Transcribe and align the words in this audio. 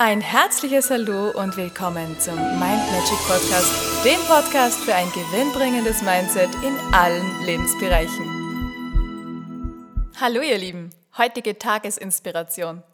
Ein 0.00 0.20
herzliches 0.20 0.90
Hallo 0.90 1.30
und 1.30 1.56
willkommen 1.56 2.20
zum 2.20 2.36
Mind 2.36 2.60
Magic 2.60 3.18
Podcast, 3.26 4.04
dem 4.04 4.20
Podcast 4.28 4.78
für 4.78 4.94
ein 4.94 5.10
gewinnbringendes 5.10 6.02
Mindset 6.02 6.50
in 6.62 6.78
allen 6.94 7.44
Lebensbereichen. 7.44 8.24
Hallo 10.20 10.40
ihr 10.40 10.56
Lieben, 10.56 10.90
heutige 11.18 11.58
Tagesinspiration. 11.58 12.84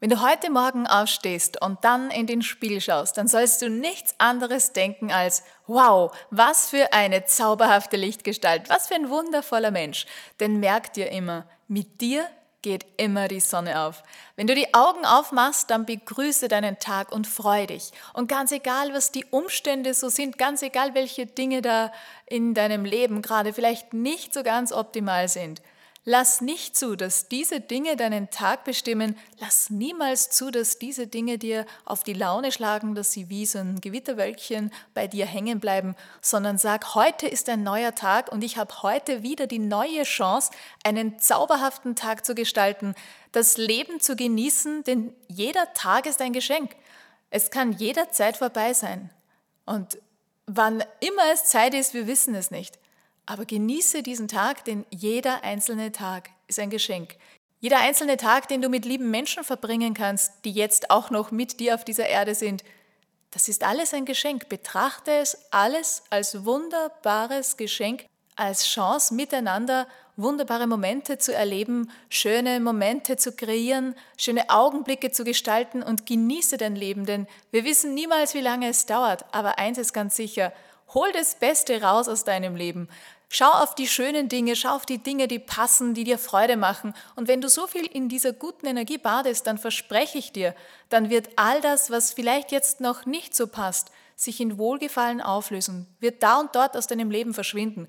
Wenn 0.00 0.08
du 0.08 0.22
heute 0.22 0.48
Morgen 0.50 0.86
aufstehst 0.86 1.60
und 1.60 1.84
dann 1.84 2.10
in 2.10 2.26
den 2.26 2.40
Spiegel 2.40 2.80
schaust, 2.80 3.18
dann 3.18 3.28
sollst 3.28 3.60
du 3.60 3.68
nichts 3.68 4.14
anderes 4.16 4.72
denken 4.72 5.12
als, 5.12 5.42
wow, 5.66 6.16
was 6.30 6.70
für 6.70 6.94
eine 6.94 7.26
zauberhafte 7.26 7.98
Lichtgestalt, 7.98 8.70
was 8.70 8.88
für 8.88 8.94
ein 8.94 9.10
wundervoller 9.10 9.70
Mensch. 9.70 10.06
Denn 10.40 10.60
merk 10.60 10.94
dir 10.94 11.10
immer, 11.12 11.46
mit 11.66 12.00
dir 12.00 12.26
geht 12.62 12.86
immer 12.96 13.28
die 13.28 13.40
Sonne 13.40 13.80
auf. 13.80 14.02
Wenn 14.36 14.46
du 14.46 14.54
die 14.54 14.74
Augen 14.74 15.04
aufmachst, 15.04 15.70
dann 15.70 15.86
begrüße 15.86 16.48
deinen 16.48 16.78
Tag 16.78 17.12
und 17.12 17.26
freu 17.26 17.66
dich. 17.66 17.92
Und 18.14 18.28
ganz 18.28 18.50
egal, 18.52 18.92
was 18.92 19.12
die 19.12 19.24
Umstände 19.26 19.94
so 19.94 20.08
sind, 20.08 20.38
ganz 20.38 20.62
egal, 20.62 20.94
welche 20.94 21.26
Dinge 21.26 21.62
da 21.62 21.92
in 22.26 22.54
deinem 22.54 22.84
Leben 22.84 23.22
gerade 23.22 23.52
vielleicht 23.52 23.92
nicht 23.92 24.34
so 24.34 24.42
ganz 24.42 24.72
optimal 24.72 25.28
sind, 25.28 25.62
Lass 26.10 26.40
nicht 26.40 26.74
zu, 26.74 26.96
dass 26.96 27.28
diese 27.28 27.60
Dinge 27.60 27.94
deinen 27.94 28.30
Tag 28.30 28.64
bestimmen. 28.64 29.14
Lass 29.40 29.68
niemals 29.68 30.30
zu, 30.30 30.50
dass 30.50 30.78
diese 30.78 31.06
Dinge 31.06 31.36
dir 31.36 31.66
auf 31.84 32.02
die 32.02 32.14
Laune 32.14 32.50
schlagen, 32.50 32.94
dass 32.94 33.12
sie 33.12 33.28
wie 33.28 33.44
so 33.44 33.58
ein 33.58 33.82
Gewitterwölkchen 33.82 34.72
bei 34.94 35.06
dir 35.06 35.26
hängen 35.26 35.60
bleiben, 35.60 35.94
sondern 36.22 36.56
sag, 36.56 36.94
heute 36.94 37.28
ist 37.28 37.50
ein 37.50 37.62
neuer 37.62 37.94
Tag 37.94 38.32
und 38.32 38.42
ich 38.42 38.56
habe 38.56 38.82
heute 38.82 39.22
wieder 39.22 39.46
die 39.46 39.58
neue 39.58 40.04
Chance, 40.04 40.50
einen 40.82 41.18
zauberhaften 41.18 41.94
Tag 41.94 42.24
zu 42.24 42.34
gestalten, 42.34 42.94
das 43.32 43.58
Leben 43.58 44.00
zu 44.00 44.16
genießen, 44.16 44.84
denn 44.84 45.12
jeder 45.26 45.74
Tag 45.74 46.06
ist 46.06 46.22
ein 46.22 46.32
Geschenk. 46.32 46.74
Es 47.28 47.50
kann 47.50 47.72
jederzeit 47.72 48.38
vorbei 48.38 48.72
sein. 48.72 49.10
Und 49.66 49.98
wann 50.46 50.82
immer 51.00 51.30
es 51.34 51.44
Zeit 51.44 51.74
ist, 51.74 51.92
wir 51.92 52.06
wissen 52.06 52.34
es 52.34 52.50
nicht. 52.50 52.77
Aber 53.28 53.44
genieße 53.44 54.02
diesen 54.02 54.26
Tag, 54.26 54.64
denn 54.64 54.86
jeder 54.88 55.44
einzelne 55.44 55.92
Tag 55.92 56.30
ist 56.46 56.58
ein 56.58 56.70
Geschenk. 56.70 57.16
Jeder 57.60 57.78
einzelne 57.80 58.16
Tag, 58.16 58.48
den 58.48 58.62
du 58.62 58.70
mit 58.70 58.86
lieben 58.86 59.10
Menschen 59.10 59.44
verbringen 59.44 59.92
kannst, 59.92 60.32
die 60.46 60.50
jetzt 60.50 60.90
auch 60.90 61.10
noch 61.10 61.30
mit 61.30 61.60
dir 61.60 61.74
auf 61.74 61.84
dieser 61.84 62.06
Erde 62.06 62.34
sind, 62.34 62.64
das 63.30 63.48
ist 63.48 63.64
alles 63.64 63.92
ein 63.92 64.06
Geschenk. 64.06 64.48
Betrachte 64.48 65.10
es 65.10 65.36
alles 65.50 66.04
als 66.08 66.46
wunderbares 66.46 67.58
Geschenk, 67.58 68.06
als 68.34 68.66
Chance, 68.66 69.12
miteinander 69.12 69.86
wunderbare 70.16 70.66
Momente 70.66 71.18
zu 71.18 71.34
erleben, 71.34 71.90
schöne 72.08 72.60
Momente 72.60 73.18
zu 73.18 73.32
kreieren, 73.32 73.94
schöne 74.16 74.48
Augenblicke 74.48 75.10
zu 75.10 75.24
gestalten 75.24 75.82
und 75.82 76.06
genieße 76.06 76.56
dein 76.56 76.76
Leben, 76.76 77.04
denn 77.04 77.26
wir 77.50 77.64
wissen 77.64 77.92
niemals, 77.92 78.32
wie 78.32 78.40
lange 78.40 78.70
es 78.70 78.86
dauert. 78.86 79.26
Aber 79.32 79.58
eins 79.58 79.76
ist 79.76 79.92
ganz 79.92 80.16
sicher, 80.16 80.50
hol 80.94 81.12
das 81.12 81.34
Beste 81.34 81.82
raus 81.82 82.08
aus 82.08 82.24
deinem 82.24 82.56
Leben. 82.56 82.88
Schau 83.30 83.50
auf 83.50 83.74
die 83.74 83.86
schönen 83.86 84.30
Dinge, 84.30 84.56
schau 84.56 84.74
auf 84.74 84.86
die 84.86 85.02
Dinge, 85.02 85.28
die 85.28 85.38
passen, 85.38 85.92
die 85.92 86.04
dir 86.04 86.18
Freude 86.18 86.56
machen. 86.56 86.94
Und 87.14 87.28
wenn 87.28 87.42
du 87.42 87.48
so 87.48 87.66
viel 87.66 87.84
in 87.84 88.08
dieser 88.08 88.32
guten 88.32 88.66
Energie 88.66 88.96
badest, 88.96 89.46
dann 89.46 89.58
verspreche 89.58 90.16
ich 90.16 90.32
dir, 90.32 90.54
dann 90.88 91.10
wird 91.10 91.28
all 91.36 91.60
das, 91.60 91.90
was 91.90 92.12
vielleicht 92.12 92.52
jetzt 92.52 92.80
noch 92.80 93.04
nicht 93.04 93.36
so 93.36 93.46
passt, 93.46 93.90
sich 94.16 94.40
in 94.40 94.56
Wohlgefallen 94.56 95.20
auflösen, 95.20 95.86
wird 96.00 96.22
da 96.22 96.40
und 96.40 96.54
dort 96.56 96.76
aus 96.76 96.86
deinem 96.86 97.10
Leben 97.10 97.34
verschwinden. 97.34 97.86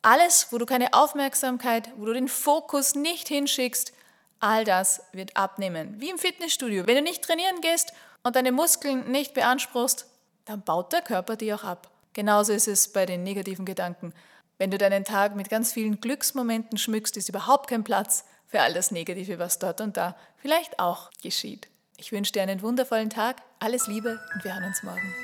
Alles, 0.00 0.48
wo 0.50 0.58
du 0.58 0.66
keine 0.66 0.94
Aufmerksamkeit, 0.94 1.90
wo 1.96 2.06
du 2.06 2.14
den 2.14 2.28
Fokus 2.28 2.94
nicht 2.94 3.28
hinschickst, 3.28 3.92
all 4.40 4.64
das 4.64 5.02
wird 5.12 5.36
abnehmen. 5.36 6.00
Wie 6.00 6.10
im 6.10 6.18
Fitnessstudio. 6.18 6.86
Wenn 6.86 6.96
du 6.96 7.02
nicht 7.02 7.22
trainieren 7.22 7.60
gehst 7.60 7.92
und 8.24 8.34
deine 8.34 8.50
Muskeln 8.50 9.10
nicht 9.12 9.34
beanspruchst, 9.34 10.06
dann 10.46 10.62
baut 10.62 10.92
der 10.92 11.02
Körper 11.02 11.36
die 11.36 11.54
auch 11.54 11.62
ab. 11.62 11.91
Genauso 12.12 12.52
ist 12.52 12.68
es 12.68 12.88
bei 12.88 13.06
den 13.06 13.22
negativen 13.22 13.64
Gedanken. 13.64 14.12
Wenn 14.58 14.70
du 14.70 14.78
deinen 14.78 15.04
Tag 15.04 15.34
mit 15.34 15.48
ganz 15.48 15.72
vielen 15.72 16.00
Glücksmomenten 16.00 16.78
schmückst, 16.78 17.16
ist 17.16 17.28
überhaupt 17.28 17.68
kein 17.68 17.84
Platz 17.84 18.24
für 18.46 18.60
all 18.60 18.74
das 18.74 18.90
Negative, 18.90 19.38
was 19.38 19.58
dort 19.58 19.80
und 19.80 19.96
da 19.96 20.16
vielleicht 20.36 20.78
auch 20.78 21.10
geschieht. 21.22 21.68
Ich 21.96 22.12
wünsche 22.12 22.32
dir 22.32 22.42
einen 22.42 22.62
wundervollen 22.62 23.10
Tag, 23.10 23.36
alles 23.58 23.86
Liebe 23.86 24.20
und 24.34 24.44
wir 24.44 24.54
hören 24.54 24.64
uns 24.64 24.82
morgen. 24.82 25.14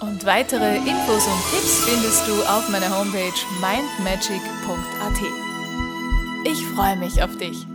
Und 0.00 0.24
weitere 0.26 0.76
Infos 0.76 1.26
und 1.26 1.50
Tipps 1.50 1.84
findest 1.84 2.26
du 2.26 2.42
auf 2.44 2.68
meiner 2.68 2.98
Homepage 2.98 3.32
mindmagic.at. 3.60 5.20
Ich 6.46 6.62
freue 6.74 6.96
mich 6.96 7.22
auf 7.22 7.36
dich. 7.36 7.66